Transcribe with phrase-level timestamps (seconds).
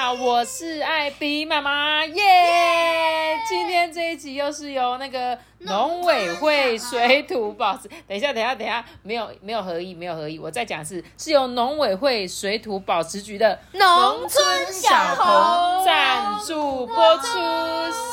[0.00, 3.38] 好，我是艾比妈妈，耶！
[3.46, 17.38] 今天这一集又是由那个农委会水土保持，等一下，等一下，等一下，没有没有合意，没有合意，我再讲一次，是由农委会水土保持局的农村小童赞助播出，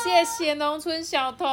[0.04, 1.48] 谢谢农村小童，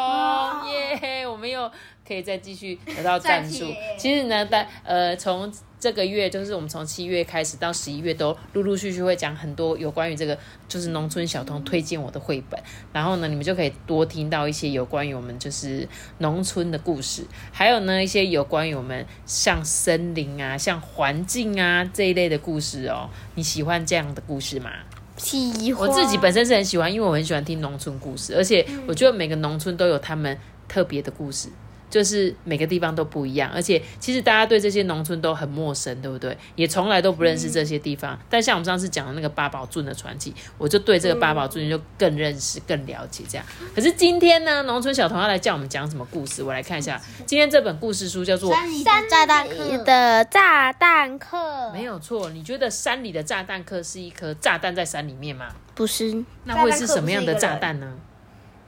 [0.70, 1.26] 耶！
[1.26, 1.72] 我们又
[2.08, 3.66] 可以再继续 得到赞助。
[3.98, 10.38] 其实呢，在呃从这个月，就是我们从七月开始到十一月，都陆陆续续会讲很多有关于这个，
[10.68, 12.60] 就是农村小童推荐我的绘本。
[12.92, 15.88] 然后呢，你们就可以多听到一些有关于我们就是
[16.20, 23.10] 农村的故事，还有呢一些有关于我们像森林啊、像环境啊这一类的故事哦。
[23.36, 24.72] 你喜欢这样的故事吗？
[25.18, 30.38] 喜欢我自己本身是很喜欢，因为我很喜欢听农村故事，而且我觉得每个农村都有他们
[30.68, 31.50] 特别的故事。
[31.96, 36.38] 就是每个地方都不一样，而且其实大家对这些农村都很陌生，对不对？
[36.56, 38.20] 也从来都不认识这些地方。
[38.30, 43.24] 但像我们上次讲的那个八宝镇的传奇，我就对这个八宝镇就更认识、更了解。
[43.30, 46.44] 这样，可是今天呢，农村小童要来叫我们讲什么故事？
[46.44, 52.30] 我来看一下，今天这本故事书叫做《山炸弹客的炸弹客，没有错。
[52.32, 55.48] 你觉得山里的炸弹客是一颗炸弹在山里面吗？
[55.74, 56.26] 不是。
[56.44, 57.94] 那会是什么样的炸弹呢？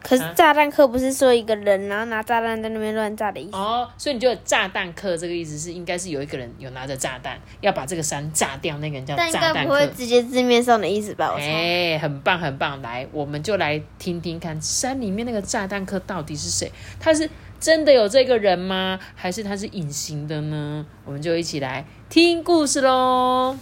[0.01, 9.39] 可是炸弹客不是说一个人，然后拿炸弹在那边乱炸的意思哦，所以你觉得炸弹客这个意思是应该是有一个人有拿着炸弹要把这个山炸掉，那个人叫炸弹客。
[9.41, 11.31] 但应该不会直接字面上的意思吧？
[11.33, 16.71] 我哎，很棒很棒，来，我们就来听听看山里面那个炸弹客到底是谁？
[16.99, 18.99] 他是真的有这个人吗？
[19.15, 20.85] 还是他是隐形的呢？
[21.03, 23.57] 我们就一起来听故事喽。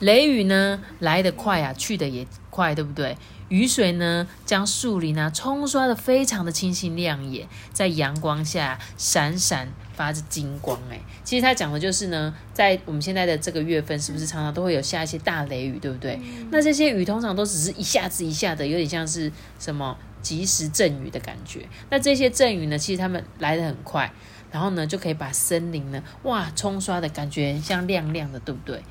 [0.00, 3.16] 雷雨呢来得快啊，去的也快，对不对？
[3.52, 10.80] 雨水呢，将树林啊冲刷的非常的清新亮眼，在阳光下闪闪发着金光。
[10.90, 16.18] 哎，其实他讲的就是呢，在我们现在的这个月份，是不是常常都会有下一些大雷雨，对不对？
[16.50, 21.68] 那这些雨通常都只是一下子一下的，有点像是什么及时阵雨的感觉。
[21.90, 24.10] 那这些阵雨呢，其实他们来的很快，
[24.50, 28.82] 然后呢就可以把森林呢，哇，冲刷的感觉像亮亮的，对不对？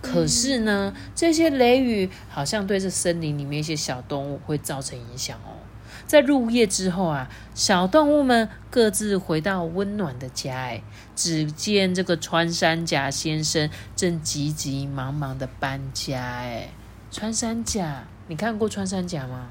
[0.00, 5.58] 可是呢，这些雷雨好像对这森林里面一些小动物会造成影响哦。
[6.06, 10.54] 在入夜之后啊，小动物们各自回到温暖的家。
[10.54, 10.82] 哎，
[11.14, 16.18] 只见这个穿山甲先生正急急忙忙的搬家。
[16.18, 16.68] 哎，
[17.10, 19.48] 穿山甲，你看过穿山甲吗？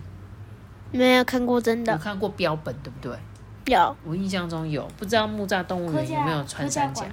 [0.91, 1.93] 没有看过，真的。
[1.93, 3.15] 我看过标本，对不对？
[3.65, 4.87] 有，我印象中有。
[4.97, 7.05] 不知道木栅动物园有没有穿山甲？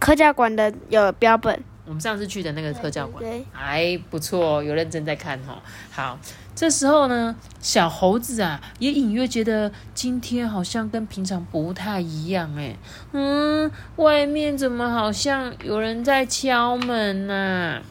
[0.00, 1.62] 科教馆的有标本。
[1.86, 3.22] 我们上次去的那个特教馆，
[3.52, 5.62] 还不错，有认真在看哈。
[5.90, 6.18] 好，
[6.54, 12.76] 这时候呢，小猴子啊，也隐约觉得今天好像跟平常不太一样哎。
[13.12, 17.82] 嗯，外面怎么好像有人在敲门呢？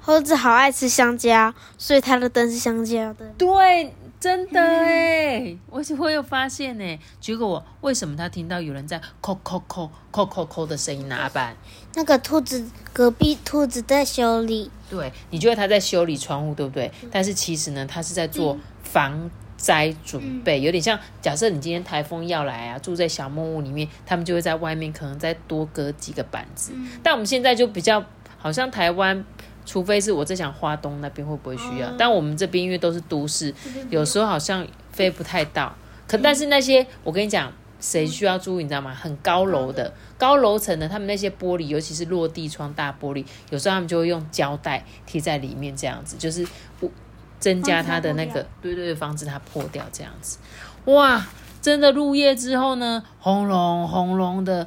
[0.00, 3.26] 猴子好爱吃香蕉，所以它的灯是香蕉的。
[3.36, 3.94] 对。
[4.22, 6.98] 真的哎，我我有发现呢。
[7.20, 11.16] 结果我为什么他听到有人在叩叩叩叩叩叩的声音呢？
[11.16, 11.56] 阿班，
[11.96, 14.70] 那个兔子隔壁兔子在修理。
[14.88, 16.88] 对，你觉得他在修理窗户，对不对？
[17.10, 26.72] 但是其实呢，他是在做防灾准备，有点像假设你今天台风要来啊，住在小木屋里面，他们就会在外面可能再多搁几个板子。
[27.02, 28.04] 但我们现在就比较
[28.38, 29.24] 好像台湾。
[29.64, 33.54] 除非是我在想花东那边会不会需要，但我们这边因为都是都市，
[33.90, 35.74] 有时候好像飞不太到。
[36.06, 37.50] 可但是那些我跟你讲，
[37.80, 38.94] 谁需要注意你知道吗？
[38.94, 46.46] 很高楼的高楼层的，他们那些玻璃，尤其是落地窗大玻璃，有时候他们就会用胶带贴在里面，这样子就是
[46.78, 46.90] 不
[47.38, 50.38] 增加它的那个，对对对，防止它破掉这样子。
[50.84, 51.26] 哇，
[51.60, 54.66] 真的入夜之后呢，轰隆轰隆的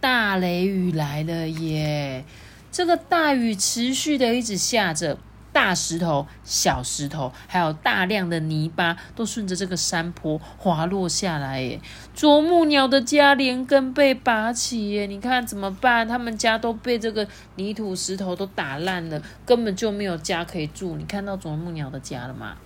[0.00, 2.24] 大雷雨来了耶！
[2.76, 5.16] 这个大雨持续的一直下着，
[5.50, 11.58] 大石头、小石头，还有大量的泥巴，都顺着这个山坡滑落下来。
[11.62, 11.80] 耶，
[12.14, 14.90] 啄木鸟的家连根被拔起。
[14.90, 16.06] 耶，你看怎么办？
[16.06, 20.98] 他们家都被这个泥土、石头都打烂了，根本就没有家可以住。
[20.98, 22.58] 你看到啄木鸟的家了吗？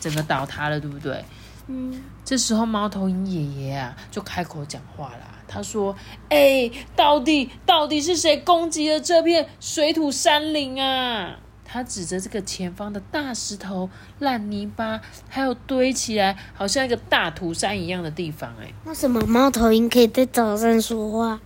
[0.00, 1.22] 整个倒塌了，对不对？
[1.66, 2.02] 嗯。
[2.24, 5.31] 这时候，猫头鹰爷爷啊，就开口讲话了。
[5.52, 5.94] 他说
[6.30, 13.88] ：“哎，到底到底是谁攻击了这片水土山林啊？”他指着这个前方的大石头、
[14.18, 18.54] 烂泥巴，还有堆起来好像一个大土山一样的地方。
[18.60, 21.40] 哎，为什么猫头鹰可以在早上说话？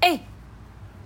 [0.00, 0.20] 哎，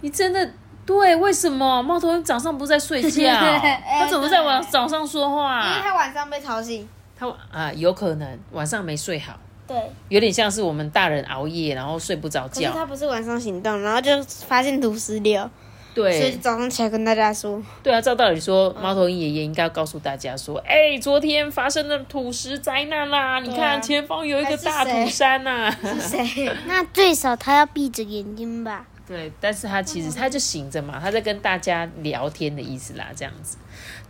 [0.02, 0.52] 你真的
[0.84, 1.17] 对？
[1.17, 3.34] 为什么猫头鹰早上不在睡觉？
[3.99, 5.67] 它怎么在晚早上说话？
[5.67, 6.87] 因为它晚上被吵醒。
[7.19, 9.38] 它啊，有可能晚上没睡好。
[9.72, 12.70] 对，有点像是我们大人熬夜，然后睡不着觉。
[12.72, 15.48] 他不是晚上行动，然后就发现土石流。
[15.94, 17.62] 对，所以早上起来跟大家说。
[17.82, 23.40] 对啊，照道理说，猫头鹰爷爷应该要告诉大家说：“哎，昨天发生了土石灾难啦！
[23.40, 26.50] 你看前方有一个大土山呐。”是谁？
[26.66, 28.86] 那最少他要闭着眼睛吧？
[29.06, 33.58] 对，但是他其实他就醒着嘛，他在跟大家聊天的意思啦，这样子。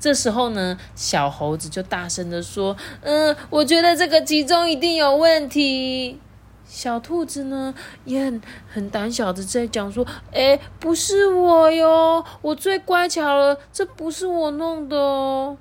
[0.03, 6.19] 这时候呢，小猴子就大声的说：“嗯，我觉得这个集中一定有问题。”
[6.67, 7.73] 小兔子呢
[8.05, 10.05] 也很很胆小的在讲说
[10.35, 15.57] ：“哎，不是我哟，我最乖巧了，这不是我弄的哦。”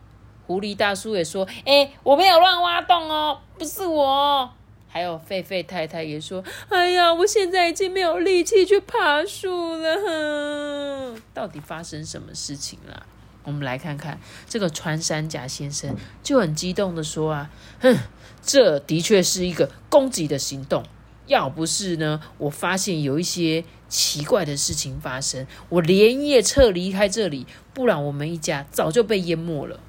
[0.48, 4.50] 狐狸大叔也说：“哎，我没有乱挖洞哦，不是我。”
[4.90, 13.06] 还有狒狒太太也说：“哎呀，我现在已经没有力气去爬树了。”到底发生什么事情了？
[13.44, 17.50] 我们来看看这个穿山甲先生就很激动的说：“啊，
[17.80, 17.98] 哼，
[18.42, 20.84] 这的确是一个攻击的行动。”
[21.28, 29.80] 要不是呢，我发现有一些奇怪的事情发生，我连夜撤离开这里，不然我们一家早就被淹没了。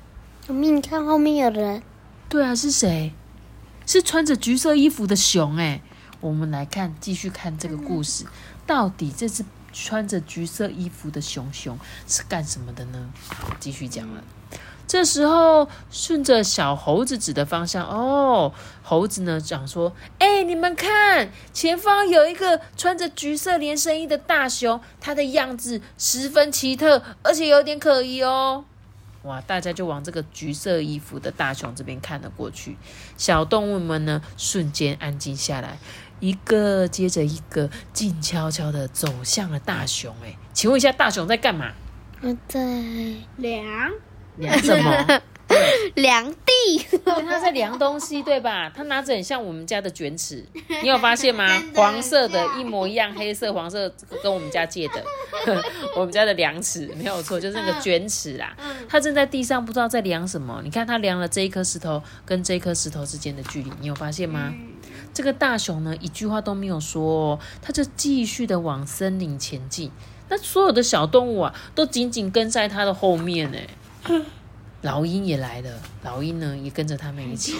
[0.46, 1.82] 小明你看后面有人。
[2.28, 3.12] 对啊，是谁？
[3.86, 5.82] 是穿着橘色衣服的熊哎。
[6.20, 8.24] 我们来看，继续看这个故事，
[8.64, 13.10] 到底这只穿着橘色衣服的熊熊是干什么的呢？
[13.58, 14.22] 继续讲了。
[14.86, 18.52] 这时候，顺着小猴子指的方向，哦，
[18.82, 28.66] 猴子呢讲说：“哎，你们看，前方有一个穿着橘色连身衣的大熊，它的样子十分奇特，而且有点可疑哦。”
[29.22, 32.76] 哇，大家就往这个橘色衣服的大熊这边看了过去。
[33.16, 35.78] 小动物们呢，瞬间安静下来，
[36.22, 40.14] 一个接着一个，静悄悄的走向了大熊。
[40.24, 41.72] 哎，请问一下，大熊在干嘛？
[42.20, 42.60] 我在
[43.38, 43.64] 量。
[44.36, 45.20] 量什么？
[45.96, 46.86] 量地。
[47.04, 48.70] 他在量东西，对吧？
[48.72, 50.46] 他拿着很像我们家的卷尺，
[50.80, 51.60] 你有发现吗？
[51.74, 53.92] 黄色的，一模一样，黑色、黄色，
[54.22, 55.04] 跟我们家借的。
[55.96, 58.56] 我们家的量尺没有错，就是那个卷尺啦。
[58.88, 60.60] 他正在地上，不知道在量什么。
[60.62, 64.54] 你看，他量了这一颗石头跟这颗石头之间的距离，你有发现吗？
[65.14, 69.90] 这个大熊呢，一句话都没有说，他就继续的往森林前进。
[70.28, 73.58] 那所有的小动物啊，都紧紧跟在他的后面呢。
[74.82, 75.70] 老鹰也来了，
[76.02, 77.54] 老鹰呢也跟着他们一起。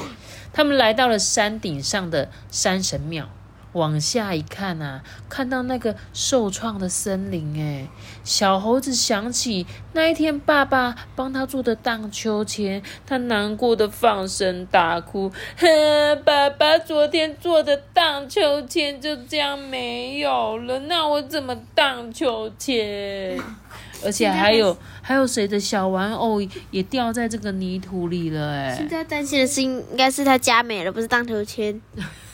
[0.52, 3.28] 他们来到了山顶上的山神庙，
[3.72, 7.58] 往下一看啊，看到那个受创的森林。
[7.58, 7.88] 哎，
[8.24, 15.30] 小猴子想起那一天爸爸帮他做的荡秋千，他难过的放声大哭。
[15.56, 23.38] 哼爸爸昨天做的荡秋千就这样没有了，那我怎么荡秋千？
[24.04, 26.42] 而且还有还有谁的小玩偶
[26.72, 28.50] 也掉在这个泥土里了？
[28.52, 31.80] 哎，现在担心的是应该是他家没了，不是荡秋千。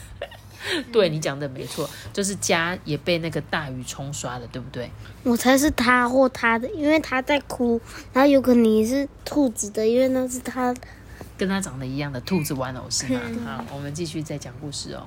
[0.93, 4.91] 对你讲的没错，就是家也被那个大雨冲刷了，对不对？
[5.25, 7.81] 我猜是他或他的，因为他在哭，
[8.13, 10.75] 然后有可能是兔子的，因为那是他
[11.37, 13.21] 跟他长得一样的兔子玩偶是吗？
[13.45, 15.07] 好，我们继续再讲故事哦。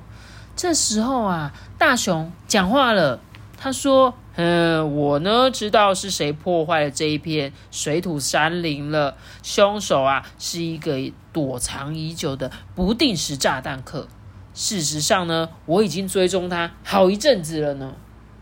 [0.56, 3.20] 这时候啊，大熊讲话了。
[3.63, 9.15] 他说：“嗯，我呢知道是谁破坏了这一片水土山林了。
[9.44, 10.98] 凶手啊是一个
[11.32, 14.08] 躲藏已久的不定时炸弹客。
[14.53, 17.93] 事实上呢，我已经追踪他好一阵子了呢。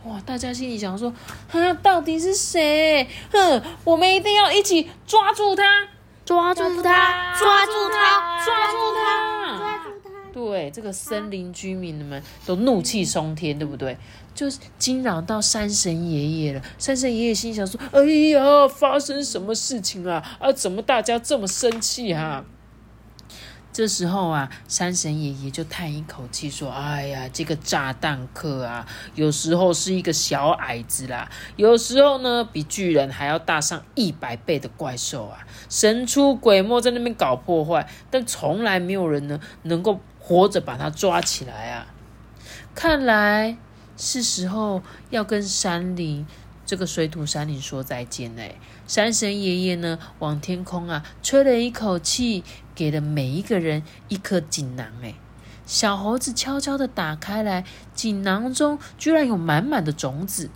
[0.06, 1.14] 哇，大家心里想说：
[1.52, 3.08] 啊，到底是谁？
[3.32, 5.64] 哼，我们一定要一起抓住他，
[6.26, 10.10] 抓住他，抓住他，抓住他，抓住他！
[10.32, 13.98] 对，这个森林居民们都怒气冲天，对不对？”
[14.34, 16.62] 就惊扰到山神爷爷了。
[16.78, 20.24] 山神爷爷心想说：“哎呀，发生什么事情啊？
[20.40, 22.46] 啊，怎么大家这么生气啊？”
[23.80, 41.88] 这时候啊，山神爷爷就叹一口气说：“哎呀，这个炸弹客啊，有时候是一个小矮子啦，有时候呢，比巨人还要大上一百倍的怪兽啊，神出鬼没在那边搞破坏，但从来没有人呢能够活着把他抓起来啊。
[42.76, 43.56] 看来。”
[43.96, 46.26] 是时候要跟山林
[46.66, 48.56] 这个水土山林说再见嘞！
[48.88, 52.44] 山神爷爷呢，往天空啊吹了一口气，
[52.80, 54.88] 给了每一个人一颗锦囊。
[55.04, 55.16] 哎，
[55.66, 60.50] 小猴子悄悄的打开来，锦囊中居然有满满的种子，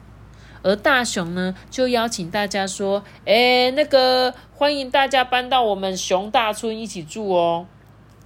[0.62, 7.68] 而大熊呢就邀请大家说：“哎，那个欢迎大家搬到我们熊大村一起住哦。”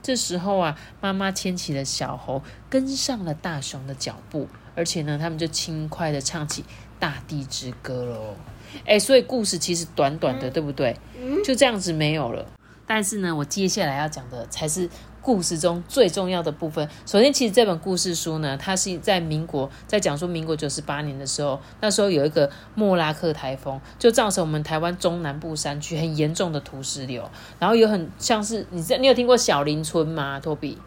[0.04, 6.62] 这时候啊，妈妈牵起了小猴，跟上了大熊的脚步，而且呢，他们就轻快的唱起
[7.00, 8.36] 《大地之歌》喽。
[8.86, 10.96] 哎，所以故事其实短短的，对不对？
[11.44, 12.46] 就这样子没有了。
[12.88, 14.90] 但是呢，我接下来要讲的才是
[15.22, 16.90] 故事中最重要的部分。
[17.06, 27.30] 首先，其实这本故事书呢，它是在民国，在讲述民国九十八年的时候，那时候有一个莫拉克台风，就造成我们台湾中南部山区很严重的土石流，
[27.60, 30.40] 然后有很像是你在你有听过小林村吗？
[30.40, 30.78] 托比，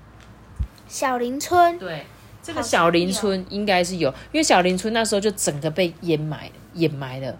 [0.88, 2.06] 小林村，对，
[2.42, 7.38] 这个小林村应该是有，因为小林村那时候就整个被掩埋掩埋了，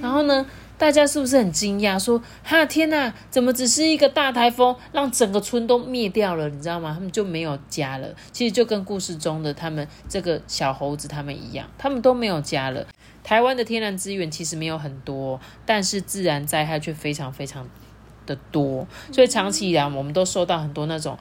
[0.00, 0.44] 然后呢？
[0.82, 1.96] 大家是不是很惊讶？
[1.96, 6.48] 说哈天哪，怎么只是一个大台风，让整个村都灭掉了？
[6.48, 6.90] 你知道吗？
[6.92, 8.08] 他们就没有家了。
[8.32, 12.84] 其实就跟故事中的他们这个小猴子他们一样，他们都没有家了。
[13.22, 17.68] 台湾的天然资源其实没有很多，但是自然灾害却非常非常
[18.26, 21.16] 的多，所以长期以来我们都受到很多那种。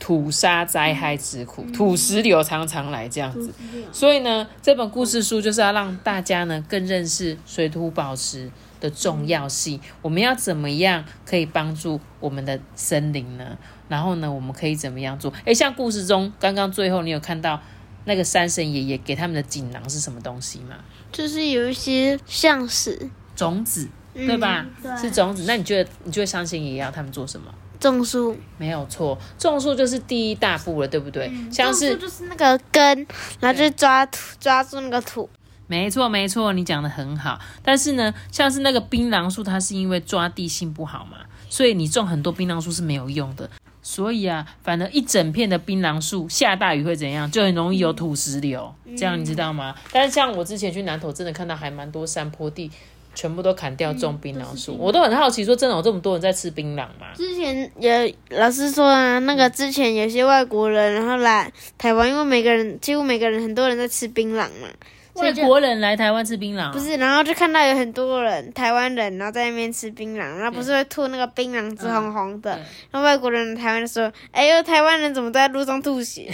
[0.00, 3.52] 土沙灾害之苦，土石流常常来这样子，
[3.92, 8.48] 所以呢，这本故事书就是要让大家呢更认识水土保持
[8.80, 9.80] 的重要性。
[10.02, 13.56] 我们要怎么样可以帮助我们的森林呢？
[13.88, 15.32] 然后呢，我们可以怎么样做？
[15.44, 17.60] 诶，像故事中刚刚最后你有看到
[18.04, 20.76] 那个山神爷爷给他们的锦囊是什么东西吗？
[21.10, 24.66] 就是有一些像是种子，对吧？
[25.00, 25.44] 是种子。
[25.46, 27.52] 那你觉得你觉得山神爷爷要他们做什么？
[27.80, 31.30] 种树没有错，种树就是第一大步了，对不对？
[31.48, 33.06] 像是就是那个根，
[33.38, 35.30] 然后就抓土，抓住那个土。
[35.68, 37.38] 没错，没错，你讲的很好。
[37.62, 43.48] 但是呢，像是那个槟榔树，它是因为抓地性不好嘛，所以你种很多槟榔树是没有用的。
[43.82, 47.30] 所以啊，反正一整片的槟榔树下大雨会怎样？
[47.30, 49.74] 就很容易有土石流，这样你知道吗？
[49.92, 52.70] 但是像我之前去南投，真的看到还蛮多山坡地。
[53.14, 57.08] 全部都砍掉种槟榔树，我都很好奇，说真的有这么多人在吃槟榔吗？
[57.16, 57.90] 之前有
[58.38, 64.68] 老师说啊，那个之前有些外国人然后来台湾，因为每个人几乎每个人很多人在吃槟榔嘛，
[65.20, 72.50] 外国人来台湾吃槟榔，不是，然后就看到有很多人台湾人然后在那边吃槟榔，然后不是会吐那个槟榔汁红红的，
[72.90, 76.30] 然后外国人来台湾的说，哎呦，台湾人怎么在路上吐血？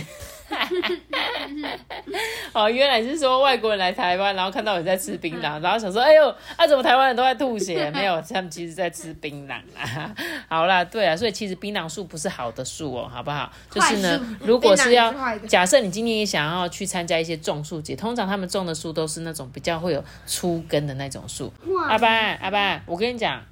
[2.53, 7.91] 哦，原来是说外国人来台湾，然后看到你在吃槟榔，然后想说，哎呦，啊，怎么台湾人都在吐血？
[7.93, 10.15] 没有，他们其实在吃槟榔啊。
[10.49, 13.51] 好啦，对啊，所以其实槟榔树不是好的树哦，好不好？
[13.71, 15.13] 就是呢，如果是要
[15.49, 21.53] 假设你今天也想要去参加一些种树节，通常他们种的树都是那种比较会有粗根的那种树。
[21.89, 23.43] 阿班，阿班，我跟你讲，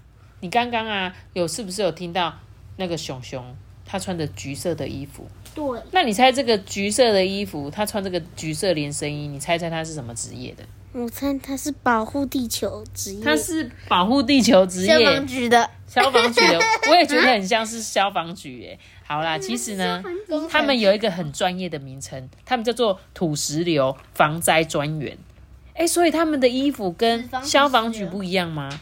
[0.40, 2.34] 你刚刚啊，有是不是有听到
[2.76, 3.44] 那个熊熊
[3.84, 5.26] 他穿的橘色的衣服？
[5.54, 10.64] 对，那你猜这个橘色的衣服，他穿这个橘色连身衣，你猜猜他是什么职业的？
[10.92, 13.24] 我猜他是保护地球职业。
[13.24, 15.70] 他是保护地球职业，消防局的。
[15.86, 16.58] 消防局的，
[16.90, 18.78] 我也觉得很像是消防局诶。
[19.04, 20.02] 好啦，其实呢，
[20.48, 25.18] 他们有一个很专业的名称，他们叫做土石流防灾专员。
[25.74, 28.80] 哎，所以他们的衣服跟消防局不一样吗？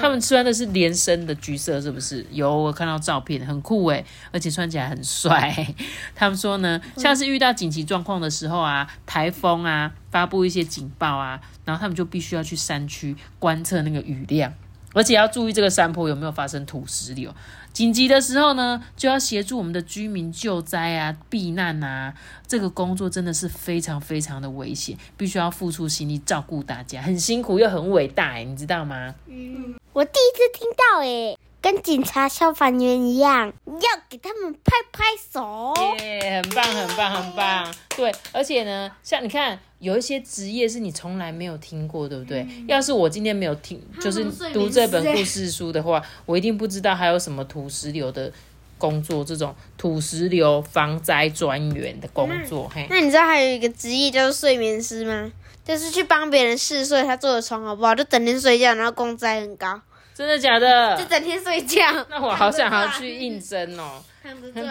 [0.00, 2.24] 他们穿的是连身的橘色，是不是？
[2.30, 5.74] 有我看到照片，很酷诶，而且穿起来很帅。
[6.14, 14.52] 他们说呢，像是遇到紧急状况的时候啊，台风啊，发布一些警报啊，然后他们就必须要去山区观测那个雨量，
[14.92, 17.34] 而且要注意这个山坡有没有发生土石流。
[17.72, 22.12] 紧急的时候呢，就要协助我们的居民救灾啊、避难啊。
[22.46, 29.14] 这个工作真的是非常非常的危险，必须要付出心力照顾大家，很辛苦又很伟大，你知道吗？
[29.26, 35.74] 嗯，我第一次听到，哎，跟警察、消防员一样，要给他们拍拍手。
[35.98, 37.74] 耶，很棒，很棒，很棒。
[37.96, 39.58] 对，而且呢，像你看。
[39.82, 42.46] 有一些职业是你从来没有听过，对不对？
[42.68, 48.32] 要是我今天没有听，就是读这本故事书的话，我一定不知道还有什么土石流的
[48.78, 52.70] 工作，这种土石流防灾专员的工作。
[52.72, 55.32] 嘿，那你知道还有一个职业叫做睡眠师吗？
[55.64, 57.94] 就是去帮别人试睡，他做的床好不好？
[57.94, 59.80] 就整天睡觉，然后工资很高。
[60.14, 60.96] 真的假的？
[60.96, 61.80] 就整天睡觉。
[62.10, 64.02] 那我好想要去应征哦。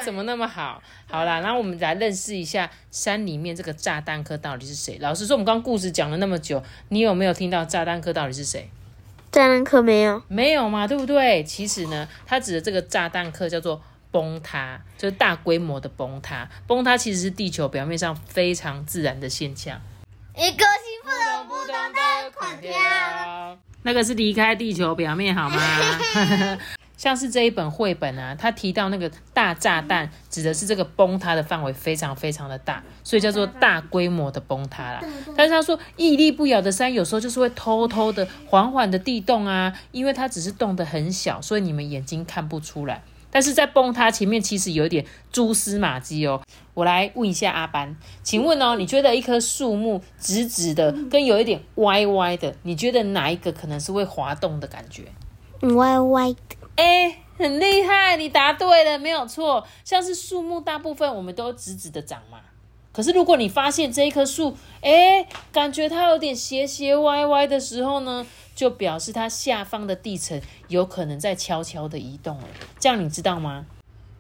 [0.05, 0.81] 怎么那么好？
[1.09, 4.97] 好啦，然后我们来认识一下山里面这个炸弹客到底是谁。
[5.01, 8.69] 老实说，我们刚故事讲了那么久，你有没有听到炸弹客到底是谁？
[9.31, 11.43] 炸弹客没有，没有嘛，对不对？
[11.43, 13.81] 其实呢，他指的这个炸弹客叫做
[14.11, 16.47] 崩塌，就是大规模的崩塌。
[16.67, 19.81] 崩塌其实是地球表面上非常自然的现象。
[20.35, 25.59] 一个幸福的不懂的狂跳，那个是离开地球表面好吗？
[26.95, 35.01] 像是这一本绘本啊，它提到那个大炸弹，指的是这个崩塌的范围非常非常的大，所以叫做大规模的崩塌啦。
[35.35, 43.03] 但是他说屹立不摇的山，有时候就是会偷偷的、缓缓的地动啊，因为它只是动得很小，所以你们眼睛看不出来。
[43.31, 46.41] 但是在崩塌前面，其实有一点蛛丝马迹哦。
[46.73, 55.03] 我来问一下阿班，请问哦，你觉得一棵树木直直的跟有一点歪歪的，你觉得哪一个可能是会滑动的感觉？
[55.75, 56.39] 歪歪的。
[56.75, 59.65] 哎，很厉害，你答对了，没有错。
[59.83, 62.39] 像是树木，大部分我们都直直的长嘛。
[62.93, 68.25] 可是如果你发现这一棵树，哎，感觉它有点斜斜歪歪的时候呢，
[68.61, 72.43] 就表示它下方的地层有可能在悄悄的移动了。
[72.79, 73.65] 这样你知道吗？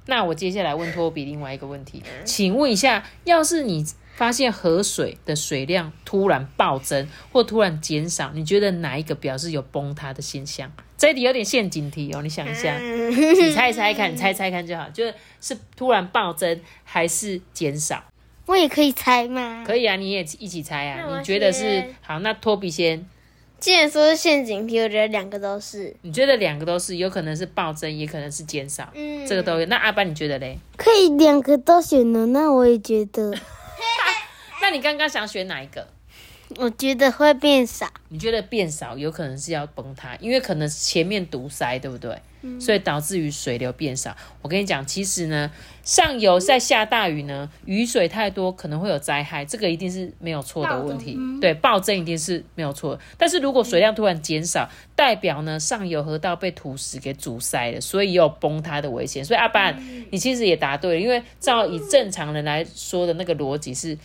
[0.07, 10.71] 那我接下来问托比另外一个问题，请问一下，要是你发现河水的水量突然暴增或突然减少，你觉得哪一个表示有崩塌的现象？
[10.97, 18.03] 这里有点陷阱题哦，你想一下， 你猜猜看，你猜猜看就好，就是是突然暴增还是减少？
[18.47, 19.63] 我也可以猜吗？
[19.63, 21.15] 可以啊，你也一起猜啊。
[21.19, 22.17] 你觉得是好？
[22.21, 23.05] 那托比先。
[23.61, 25.95] 既然说是陷阱题，我觉得两个都是。
[26.01, 28.89] 你觉得两个都是，有可能是暴增，也可能是减少。
[28.95, 29.65] 嗯，这个都有。
[29.67, 30.57] 那阿班你觉得嘞？
[30.75, 33.31] 可以两个都选呢，那我也觉得。
[34.61, 35.87] 那你刚刚想选哪一个？
[36.57, 37.87] 我觉得会变少。
[38.09, 42.17] 你觉得变少，有可能是要崩塌，因为可能前面堵塞，对不对？
[42.59, 44.17] 所以导致于水流变少。
[44.41, 45.51] 我跟你讲，其实呢，
[45.83, 51.15] 上游在下大雨呢，雨水太多可能会有灾害，这个一定是没有错的问题。
[51.39, 52.99] 对，暴增一定是没有错。
[53.15, 59.23] 但是如果水量突然减少，代表呢上游河道被土石给阻塞了，所以有崩塌的危险。
[59.23, 59.79] 所以阿班，
[60.09, 63.97] 你其实也答对了，因为照以正常人来说的那个逻辑是。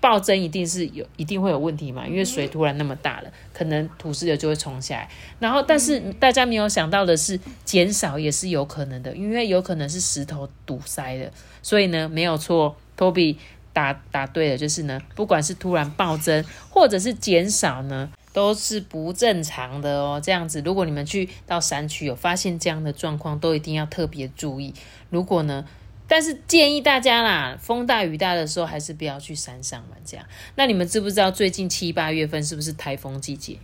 [0.00, 2.06] 暴增一定是有，一定会有问题嘛？
[2.06, 5.08] 因为水突然那么大了，可能土石流就会冲下来。
[5.38, 11.30] 然后，但是大家没有想到的是，减少也是有可能的，因为有可能是石头堵塞的。
[11.62, 13.36] 所以呢，没有错，Toby
[13.72, 20.20] 答答对了，就是呢，不管是突然暴增或者是减少呢，都是不正常的哦。
[20.22, 24.74] 这样子，如果你们去到山区有发现这样的状况，都一定要特别注意。
[25.10, 25.64] 如果呢？
[26.08, 29.98] 但是建议大家啦，风大雨大的时候还是不要去山上玩。
[30.04, 33.58] 这样，那你们知不知道最近七八月份是不是台风季节？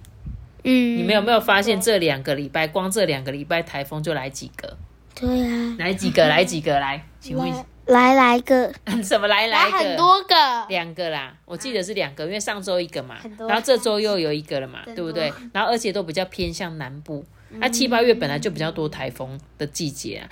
[0.62, 4.76] 嗯，你们有没有发现这两个礼拜，光这两个礼拜台风就来几个？
[5.14, 6.26] 对啊，来几个？
[6.28, 6.78] 来几个？
[6.78, 7.50] 来，请问
[7.86, 8.72] 来来个？
[9.02, 9.78] 什么来来个？
[9.78, 10.34] 很多个，
[10.68, 15.32] 两个啦，我记得是两个，因为上周一个嘛，然后这周又有一个了嘛，对不对？
[15.52, 20.28] 然后而且都比较偏向南部，那七八月本来就比较多台风的季节啊。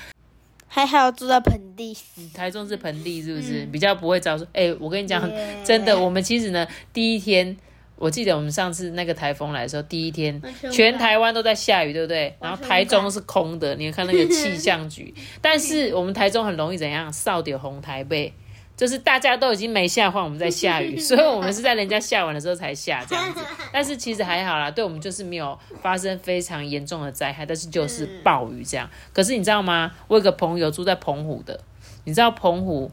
[0.75, 1.95] 还好住在盆地，
[2.33, 4.47] 台中是盆地，是不是比较不会遭受？
[4.55, 5.23] 哎，我跟你讲，
[5.63, 7.55] 真的，我们其实呢，第一天，
[7.97, 10.41] 我记得我们上次那个台风来的时候，第一天
[10.73, 12.35] 全台湾都在下雨，对不对？
[12.41, 17.13] 然后台中是空的，你看那个气象局， 但是我们台中很容易怎样？
[17.13, 18.33] 少点红台背。
[18.77, 23.41] 就是大家都已经没下话，我们在下雨， 所以我们是在人家下完的时候才下这样子。
[23.73, 28.89] 但是其实还好啦，对我们就是没有发生非常严重的灾害，但是就是暴雨这样。
[29.13, 29.93] 可是你知道吗？
[30.09, 31.61] 我有个朋友住在澎湖的，
[32.05, 32.91] 你知道澎湖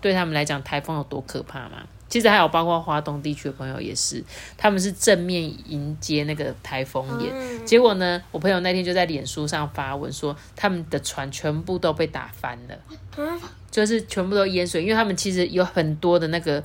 [0.00, 1.86] 对他们来讲台风有多可怕吗？
[2.08, 4.22] 其实还有包括华东地区的朋友也是，
[4.56, 7.66] 他们是正面迎接那个台风眼。
[7.66, 13.40] 结果呢，我朋友那天就在脸书上发文说，他们的船全部都被打翻了，
[13.70, 16.62] 就是全部都淹水，因为他们其实有很多的那个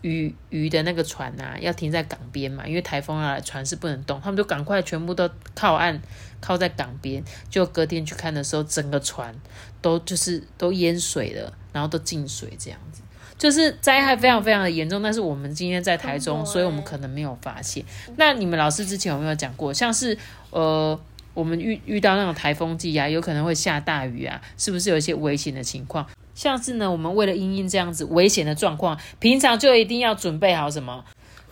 [0.00, 6.00] 鱼鱼的那个船呐，要停在港边嘛，因为台风来，船是不能动，他们就赶快全部都靠岸，
[6.40, 7.22] 靠在港边。
[7.50, 9.34] 就隔天去看的时候，整个船
[9.82, 13.02] 都就是都淹水了，然后都进水这样子。
[13.38, 17.84] 就是灾害非常非常的严重，但是我们今天在台中，所以我们可能没有发现。
[18.16, 20.18] 那你们老师之前有没有讲过，像是
[20.50, 20.98] 呃，
[21.34, 26.04] 我们遇遇到那种台风季啊，有可能会下大雨啊，是不是有一些危险的情况？
[26.34, 31.04] 像是呢，我们为了因应这样子危险的状况，平常就一定要准备好什么？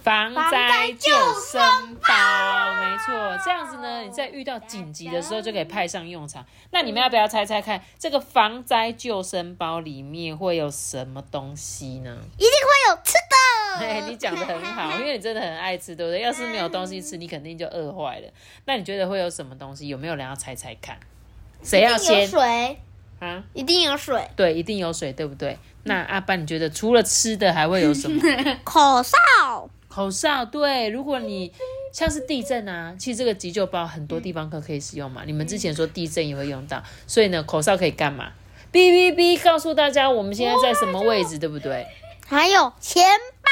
[0.07, 1.11] 防灾救
[1.51, 1.61] 生
[1.97, 6.47] 包，没错，这样子呢，你在遇到紧急的时候就可以派上用场。
[6.71, 12.17] 那你们要不要猜猜看，这个防灾救生包里面会有什么东西呢？
[12.37, 13.85] 一定会有吃的。
[13.85, 16.21] 哎，你讲的很好，因为你真的很爱吃，对不对？
[16.21, 18.29] 要是没有东西吃，你肯定就饿坏了。
[18.67, 19.89] 那你觉得会有什么东西？
[19.89, 20.97] 有没有人要猜猜看？
[21.65, 22.25] 谁要先？
[22.29, 22.79] 水
[23.19, 24.25] 啊，一定有水。
[24.37, 25.59] 对，一定有水，对不对？
[25.83, 28.23] 那阿爸，你觉得除了吃的还会有什么？
[28.63, 29.69] 口哨。
[29.97, 31.51] 口哨对，如果你
[31.91, 35.23] 像是地震啊，其实这个急救包很多地方可可以使用嘛。
[35.25, 38.31] 你们之前说地震也会用到，所以呢，口哨可以干嘛？
[38.71, 41.87] 哔哔哔，告诉大家我们现在在什么位置，对不对？
[42.27, 43.07] 还有钱
[43.41, 43.49] 包，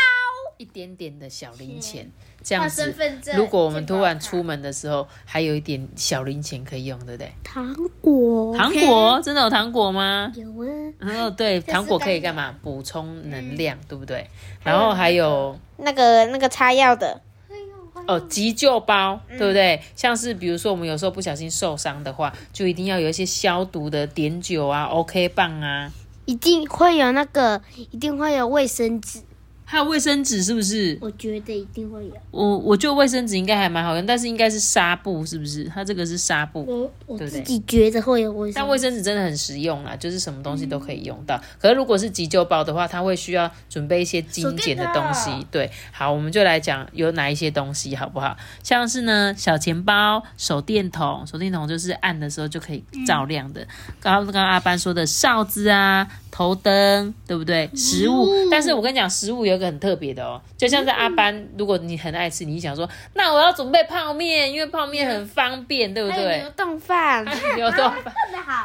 [0.58, 2.12] 一点点的小零钱，
[2.44, 2.94] 这样子，
[3.34, 7.32] 如果我们突然出门的时候，还有一点小零钱可以用，对不对？
[7.42, 10.30] 糖果，糖果真的有糖果吗？
[10.36, 10.92] 有啊。
[10.98, 12.54] 然后对，糖果可以干嘛？
[12.62, 14.28] 补充能量，对不对？
[14.62, 17.22] 然后还有那个那个擦药的。
[18.06, 19.80] 哦，急救包，对不对？
[19.96, 25.90] 像是比如说我们有时候不小心受伤的话，就一定要有一些消毒的碘酒啊、OK 棒啊，
[26.26, 29.20] 一定会有那个，一定会有卫生纸。
[29.64, 30.96] 还有卫生纸是不是？
[31.00, 32.12] 我觉得一定会有。
[32.30, 35.64] 我我觉得卫生纸应该还蛮好用，但是应该是纱布，是不是？
[35.64, 38.54] 它这个是纱布，我我自己觉得会有卫生。
[38.54, 41.40] 但卫生纸真的很实用啦，就是什么东西都可以用到。
[41.58, 45.30] 可是如果是急救包的话，它会需要准备一些精简的东西。
[45.50, 48.36] 对，好，我们就来讲有哪一些东西好不好？
[48.62, 53.66] 像是呢，小钱包、手电筒，手电筒就是按的时候就可以照亮的。
[54.00, 56.06] 刚刚阿班说的哨子啊。
[56.34, 57.70] 头灯对不对？
[57.76, 66.38] 食物，但是我跟你讲，食物有一个很特别的哦，就像在阿班，如果你很爱吃，你想说，那我要准备泡面，因为泡面很方便，对不对？
[66.40, 67.24] 牛冻饭，
[67.56, 68.04] 牛冻饭，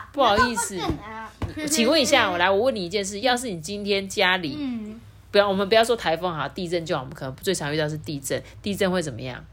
[0.12, 0.78] 不好意思，
[1.68, 4.58] 请问一下，我来，我问你一件事，要是你今天家里，
[5.32, 9.44] 不要，我们不要说台风好，地震就好，我们可能最常遇到是地震，地震会怎么样？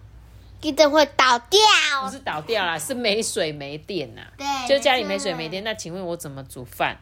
[0.61, 1.61] 地震会倒掉，
[2.03, 4.23] 不是倒掉啦，是没水没电呐。
[4.37, 6.97] 对，就家里没水没电，那请问我怎么煮饭？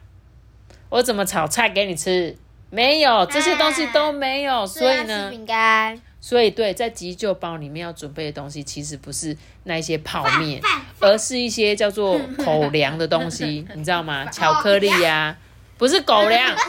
[0.89, 2.37] 我怎么炒菜给你吃？
[2.75, 5.97] 没有这些东西都没有，所以呢，饼干。
[6.19, 10.61] 所以对，在急救包里面要准备的东西，其实不是那一些泡面，
[10.99, 14.25] 而是一些叫做 口粮的东西，你知道吗？
[14.33, 15.37] 巧克力呀，
[15.77, 16.53] 不是狗粮。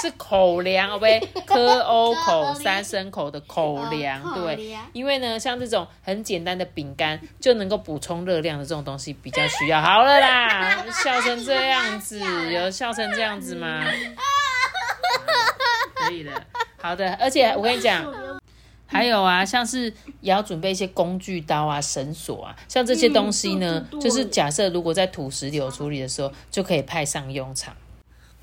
[0.00, 9.80] 是口粮，OK， 科 O 口三声口的口粮，对，因为呢，像这种很简单的饼干就能够补充热量的这种东西比较需要。
[9.80, 12.20] 好了啦， 笑成这样子，
[12.52, 13.84] 有笑成这样子吗？
[15.94, 16.30] 可以的，
[16.76, 18.04] 好的，而且我跟你讲，
[18.86, 27.74] 还有啊，像是也要准备一些工具刀啊、绳索啊，像这些东西呢，就是假设如果在土石流处理的时候，就可以派上用场。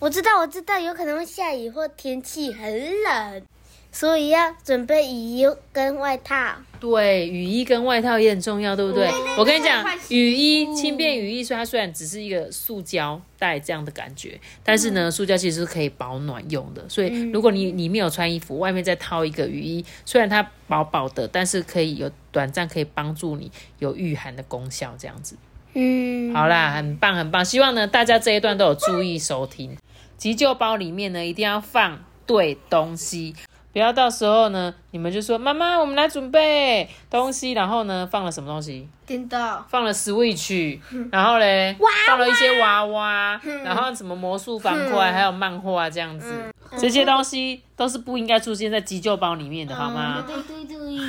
[0.04, 2.70] 我知道，我知道，有可能会下雨或天气很
[3.04, 3.42] 冷，
[3.89, 6.56] 所以要准备雨衣跟外套。
[6.82, 9.10] 对，雨衣跟外套也很重要，对不对？
[9.38, 16.84] 我跟你讲，雨衣轻便雨衣，所以它虽然只是一个塑胶袋这样的感觉，但是呢，塑胶其实是可以保暖用的。
[16.89, 25.38] 所以如果你里面有穿衣服，外面再套一个雨衣，虽然它薄薄的，但是可以有短暂可以帮助你有御寒的功效，这样子。
[25.76, 29.78] 嗯，好啦，很棒很棒，希望呢大家这一段都有注意收听。
[30.24, 33.36] 急救包里面呢，一定要放对东西，
[33.74, 38.88] 不要到时候呢，你们就说妈妈，我们来准备东西，然后呢放了什么东西？
[39.06, 40.80] 电脑，放了 Switch，
[41.12, 41.76] 然后嘞，
[42.08, 46.34] 放了一些娃娃，然后什么魔术方块，还有漫画这样子，
[46.78, 50.24] 这些东西都是不应该出现在急救包里面的，好吗？
[50.26, 51.00] 对对对，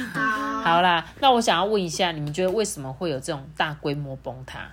[0.65, 4.73] 好啦，那我想要问一下，你们觉得为什么会有这种大规模崩塌？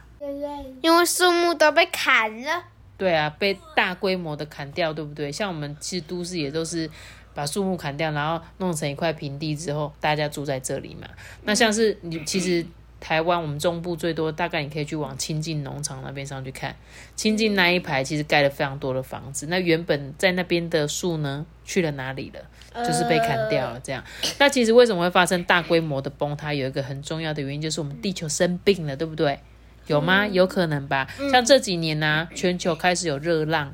[0.82, 2.64] 因为树木都被砍了。
[3.02, 5.32] 对啊，被大规模的砍掉，对不对？
[5.32, 6.88] 像我们其实都市也都是
[7.34, 11.08] 把树木砍掉，然后弄成一块平地之后，大家住在这里嘛。
[11.44, 12.64] 那像是你其实
[13.00, 16.76] 台湾我们中部最多，大概你可以去往清境农场那边上去看，
[17.16, 19.48] 清境那一排其实盖了非常多的房子。
[19.48, 22.86] 那原本在那边的树呢，去了哪里了？
[22.86, 23.80] 就是被砍掉了。
[23.84, 24.04] 这样，
[24.38, 26.54] 那其实为什么会发生大规模的崩塌？
[26.54, 29.40] 有一个很重要的原因，就是我们地球生病了，对不对？
[29.88, 30.26] 有吗？
[30.28, 31.08] 有可能吧。
[31.32, 33.74] 像这几年呢，全球开始有热浪，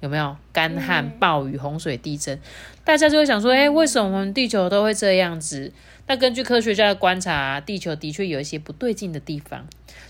[0.00, 2.38] 有没有干旱、暴雨、洪水、地震？
[2.84, 5.72] 大家就会想说，哎，为什么我们地球都会这样子？
[6.06, 9.66] 那根据科学家的观察，地球的确有一些不对劲的地方。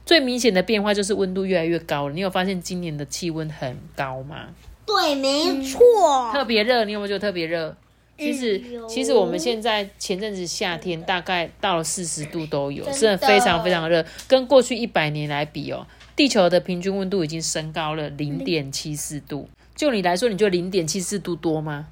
[0.06, 2.14] 最明显的变化就是温度越来越高了。
[2.14, 4.48] 你有发现今年的气温很高吗？
[4.86, 6.84] 对，没错，特别热。
[6.84, 7.76] 你有没有觉得特别热？
[8.20, 14.04] 其实，其实我们现在前阵子夏天大概到了四十度都有，真的非常非常热。
[14.28, 19.48] 跟过去一百年来比哦，地球的平均温度已经升高了零点七四度。
[19.74, 21.86] 就你来说，你觉得零点七四度多吗？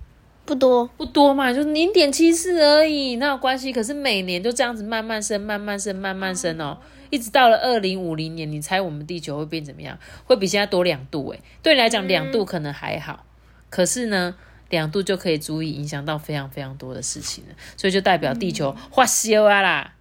[0.44, 3.72] 不多，不多嘛，就零点七四而已，那有关系。
[3.72, 6.76] 可是每年都这样子慢慢升，慢慢升，慢慢升哦，
[7.08, 9.98] 一直到了二零五零年，你猜我们地球会变怎么样？
[10.24, 11.30] 会比现在多两度？
[11.30, 13.24] 诶，对你来讲两度可能还好，
[13.70, 14.34] 可是呢？
[14.70, 19.92] 两度就可以足以影响到非常非常多的事情了，所以就代表地球发烧啊啦，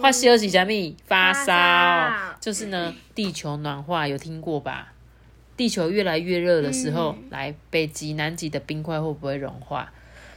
[0.00, 0.96] 发烧是啥咪？
[1.06, 4.92] 发烧就是呢，地球暖化有听过吧？
[5.56, 9.92] 地球越来越热的时候，来北极、南极的冰块会不会融化？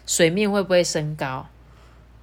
[0.05, 1.47] 水面会不会升高？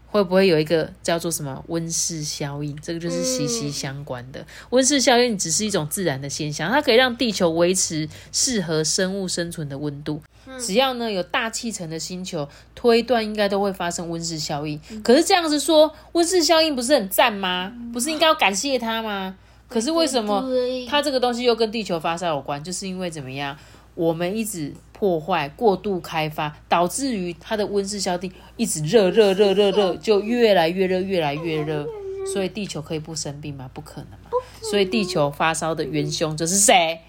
[0.08, 2.74] 会不会有一个叫做什么温室效应？
[2.80, 4.46] 这个就是息息相关的。
[4.70, 10.22] 温室效应只是一种自然的现象，它可以让地球维持适合生物生存的温度。
[10.58, 14.80] 只要呢有大气层的星球，推断应该都会发生温室效应。
[15.02, 17.72] 可是这样子说，温室效应不是很赞吗？
[17.92, 19.36] 不是应该要感谢它吗？
[19.68, 20.44] 可是为什么
[20.88, 22.62] 它这个东西又跟地球发烧有关？
[22.62, 23.56] 就是因为怎么样？
[23.94, 31.86] 我们一直破坏、过度开发，导致于它的温室效应一直热热热热热，就越来越热，越来越热。
[32.32, 33.70] 所以地球可以不生病吗？
[33.72, 34.30] 不可能嘛。
[34.62, 37.00] 所以地球发烧的元凶就是谁？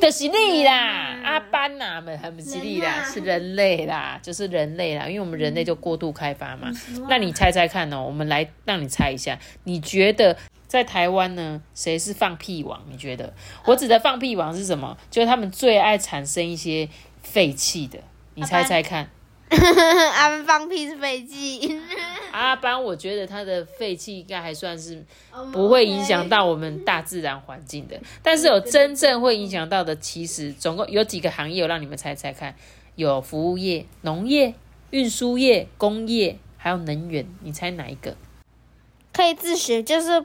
[0.00, 6.70] 就是你啦，阿班呐，们很不吉利啦，是人类啦，就是人类啦，因为我们人类就过度开发嘛。
[7.08, 10.36] 那你猜猜看哦，我们来让你猜一下，你觉得？
[10.68, 12.82] 在台湾呢，谁是放屁王？
[12.90, 13.32] 你觉得？
[13.66, 14.96] 我指的放屁王是什么？
[15.10, 16.88] 就是他们最爱产生一些
[17.22, 18.00] 废气的。
[18.34, 19.08] 你猜猜看。
[19.48, 21.80] 阿班放屁是废气。
[22.36, 25.02] 阿班，我觉得它的废气应该还算是
[25.52, 27.98] 不会影响到我们大自然环境的。
[28.22, 32.54] 但是有真正会影响到的，其实总共有几个行业，我让你们猜猜看。
[32.94, 34.54] 有服务业、农业、
[34.90, 37.26] 运输业、工业，还有能源。
[37.42, 38.16] 你猜哪一个？
[39.12, 40.22] 可以自学，就是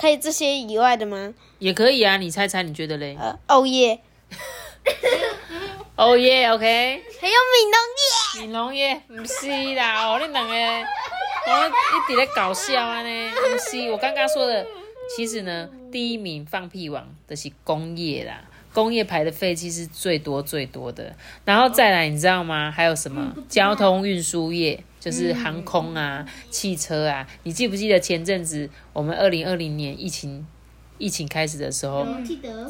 [0.00, 1.32] 可以这些以外的吗？
[1.60, 3.16] 也可以啊，你猜猜，你觉得嘞？
[3.20, 4.00] 呃，哦耶，
[5.94, 7.02] 哦耶，OK。
[7.20, 10.54] 还有闽农业，闽农业不是啦，哦，你两个，
[11.46, 14.64] 我一直在搞笑啊呢，不是，我刚刚说的，
[15.16, 18.42] 其实呢，第一名放屁王的是工业啦。
[18.72, 22.70] 工业排的废气是最多最多的，然后再来，你知道吗？
[22.70, 27.26] 还有什么交通运输业，就是航空啊、汽车啊。
[27.42, 30.46] 你记不记得前阵子我们二零二零年疫情
[30.96, 32.06] 疫情开始的时候，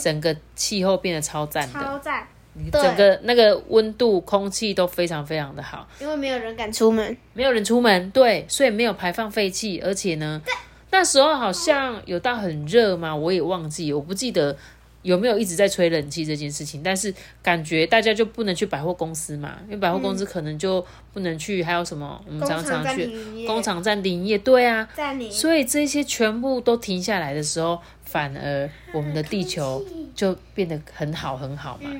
[0.00, 2.26] 整个气候变得超赞的，超赞，
[2.72, 10.40] 整个那个温度、空气都非常非常的好，因为没有人敢出门，没有人出门，对，所以没有排放废气，而且呢，
[10.90, 13.14] 那时候好像有到很热嘛？
[13.14, 14.56] 我也忘记，我不记得。
[15.02, 16.80] 有没有一直在吹冷气这件事情？
[16.80, 17.12] 但是
[17.42, 21.60] 感觉大家就不能去百货公司嘛，因为百货公司可能就不能去。
[21.60, 22.22] 还有什么？
[22.24, 24.88] 我们常常去工厂暂停营业，对啊，
[25.28, 29.84] 所以这些全部都停下来的时候，反而我们的地球
[30.14, 31.90] 就变得很好很好嘛。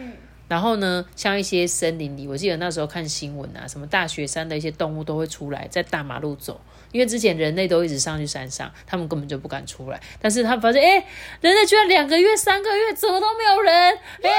[0.52, 6.60] 然后呢，像一些森林里，我记得那时候看新闻啊，什么大雪山的一些动物都会出来在大马路走。
[6.90, 9.98] 因为之前人类都一直上去山上，他们根本就不敢出来。
[10.20, 11.06] 但是他们发现，哎，
[11.40, 14.30] 人类居然两个月、三个月怎么都没有人，哎，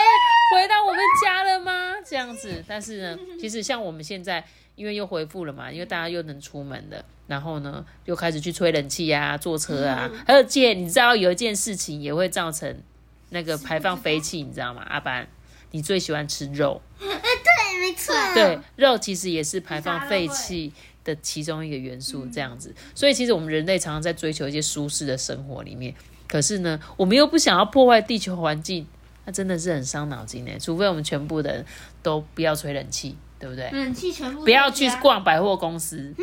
[0.53, 1.95] 回到我们家了吗？
[2.05, 2.63] 这样子。
[2.67, 4.45] 但是呢，其实像我们现在，
[4.75, 10.07] 因为又恢复了嘛，因为大家又能出门了，然后呢，又开始去吹冷气啊、坐车啊。
[10.27, 12.83] 还有件，你知道有一件事情也会造成
[13.31, 14.85] 那个排放废气，你知道吗？
[14.87, 15.27] 阿班，
[15.73, 16.81] 你最喜欢吃肉？
[16.97, 18.15] 对，没错。
[18.33, 20.71] 对，肉其实也是排放废气。
[21.05, 25.93] 的其中一个元素这样子，所以其实我们人类常常在追求一些舒适的生活里面，
[26.29, 28.87] 可是呢，我们又不想要破坏地球环境，
[29.25, 30.51] 那真的是很伤脑筋呢。
[30.57, 31.65] 除非我们全部的人
[32.01, 33.69] 都不要吹冷气，对不对？
[33.71, 36.15] 冷气全部不要去逛百货公司，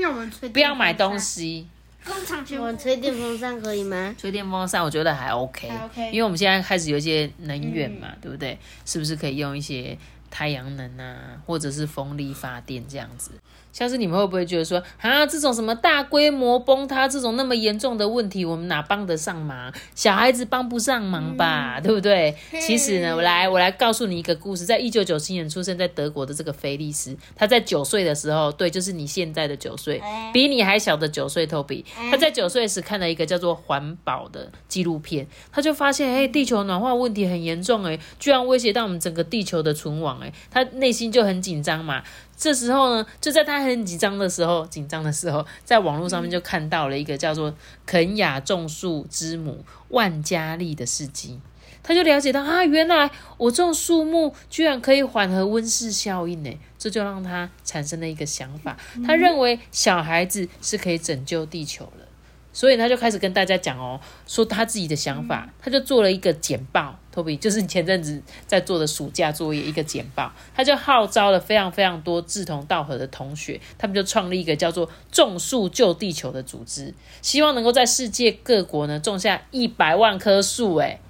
[0.50, 1.68] 不要买东西。
[2.04, 4.14] 工厂我吹电风扇可以吗？
[4.18, 5.68] 吹电风扇我觉得还 OK，
[6.12, 8.58] 因为我们现在开始有一些能源嘛，对不对？
[8.84, 9.96] 是不是可以用一些
[10.30, 13.32] 太阳能啊，或者是风力发电这样子？
[13.72, 19.72] 像是你们会不会觉得说啊，这种什么大规模崩塌这种那么严重的问题，我们哪帮得上忙？
[19.94, 22.34] 小孩子帮不上忙吧，对不对？
[22.60, 30.02] 其实呢，我来我来告诉你一个故事，在一九九七年出生在德国的这个菲利斯，他在九岁的时候，对，就是你现在的九岁，
[30.32, 42.02] 比你还小的九岁，Toby，他在九岁时看了一个叫做环保的纪录片，他就发现，哎，地球暖化问题很严重，哎，居然威胁到我们整个地球的存亡，哎，他内心就很紧张嘛。
[42.40, 51.38] 这时候呢，就在他很紧张的时候，紧张的时候，在网络上面就看到了一个叫做肯雅种树之母万加利的事迹，
[51.82, 62.06] 他就了解到啊，原来我种树木居然可以缓和温室效应呢，这就让他产生了一个想法，他认为小孩子是可以拯救地球的。
[62.52, 81.00] 所以他就开始跟大家讲哦，说他自己的想法，他就做了一个简报，Toby 就是前阵子在做的暑假作业一个简报，他就号召了非常非常多志同道合的同学，他们就创立一个叫做“种树救地球”的组织，希望能够在世界各国呢种下一百万棵树，诶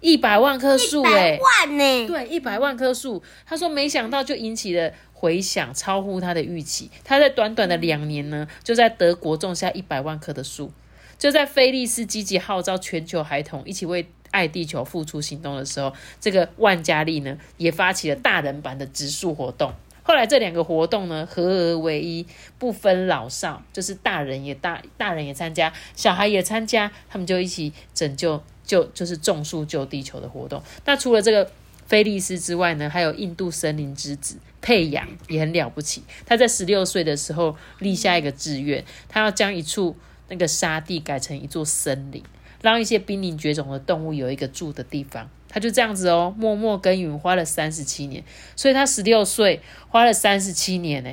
[0.00, 2.06] 一百万棵树，诶万呢？
[2.06, 3.22] 对，一百万棵树。
[3.44, 6.88] 他说没想到就引起了回响，超乎他的预期。
[7.02, 10.70] 他在短短的两年呢，就在德国种下一百万棵的树。
[11.18, 19.72] 就在菲利斯积极号召全球孩童一起为爱地球付出行动的时候，这个万家利呢也发起了大人版的植树活动。
[20.02, 22.26] 后来这两个活动呢合而为一，
[22.58, 30.62] 不分老少，就是大人也大大人也参加，小孩也参加，他们就一起拯救救就是种树救地球的活动。
[30.86, 31.50] 那除了这个
[31.86, 36.02] 菲利斯之外呢，还有印度森林之子佩阳也很了不起。
[36.24, 39.94] 他在十六岁的时候立下一个志愿，他要将一处
[40.28, 42.22] 那个沙地改成一座森林，
[42.62, 45.28] 让一些濒临绝种的动物有一个住的地方。
[45.48, 48.22] 他就这样子哦，默默耕耘，花了三十七年。
[48.54, 51.10] 所以他十六岁花了三十七年呢，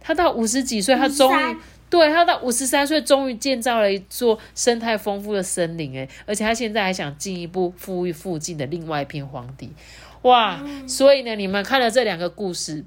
[0.00, 1.56] 他到五十几岁，他终于
[1.88, 9.72] 对他到五十三岁，终于建造了一座生态丰富的森林诶，而且他现在还想进一步富裕附近的另外一片荒地。
[10.22, 10.60] 哇！
[10.88, 12.84] 所以呢，你们看了这两个故事。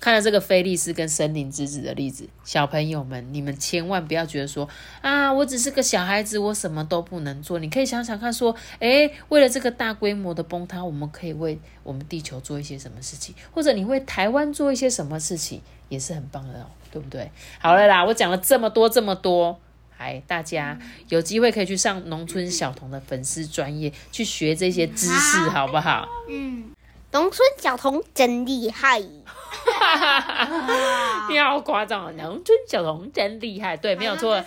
[0.00, 4.66] 看了这个菲利斯跟森林之子的例子，小朋友们，你们千万不要觉得说
[5.02, 7.58] 啊，我只是个小孩子，我什么都不能做。
[7.58, 15.60] 你可以想想看，说，诶，为了这个大规模的崩塌，我们可以为我们地球做一些什么事情，或者你为台湾做一些什么事情，
[15.90, 17.30] 也是很棒的哦，对不对？
[17.58, 19.60] 好了啦，我讲了这么多这么多，
[19.98, 20.78] 哎，大家
[21.10, 26.08] 有机会可以去上农村小童的粉丝专业去学这些知识，好不好？
[26.30, 26.70] 嗯，
[27.12, 29.00] 农村小童真厉害。
[29.00, 31.26] 哈哈哈哈哈！
[31.28, 34.42] 你好夸张哦，农村小童真厉害，对，没有错。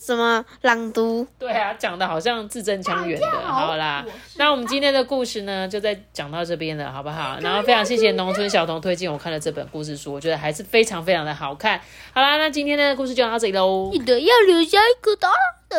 [0.00, 1.26] 什么朗读？
[1.38, 3.26] 对啊，讲的好像字正腔圆的。
[3.42, 4.04] 好啦，
[4.36, 7.38] 那我们今天的故事呢，就在讲到这边了，好不好？
[7.40, 11.80] 然后非常谢谢农村小童推荐我看了这本故事书，我觉得还是非常非常的好看。
[12.12, 13.90] 好啦，那今天的故事就到这里喽。
[13.92, 15.34] 记得要留下一个大大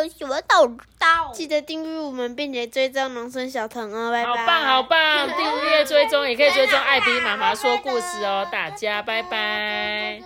[0.08, 0.66] 喜到
[0.98, 4.28] 到，记得订阅我们，并且追踪农村小腾哦，拜拜。
[4.30, 5.28] 好棒，好棒！
[5.36, 10.20] 订阅追踪也可以追踪艾迪妈妈说故事哦， 大家拜拜。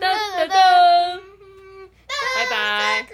[0.00, 1.20] 噔噔噔，
[2.36, 3.06] 拜拜。